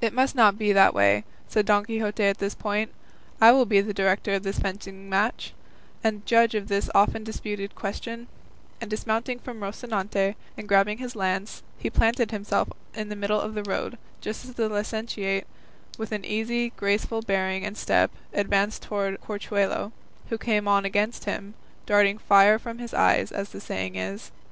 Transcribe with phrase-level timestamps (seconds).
[0.00, 2.90] "It must not be that way," said Don Quixote at this point;
[3.40, 5.54] "I will be the director of this fencing match,
[6.02, 8.26] and judge of this often disputed question;"
[8.80, 13.54] and dismounting from Rocinante and grasping his lance, he planted himself in the middle of
[13.54, 15.46] the road, just as the licentiate,
[15.96, 19.92] with an easy, graceful bearing and step, advanced towards Corchuelo,
[20.28, 21.54] who came on against him,
[21.86, 24.32] darting fire from his eyes, as the saying is.